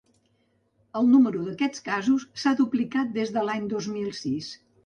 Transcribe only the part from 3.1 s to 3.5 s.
des de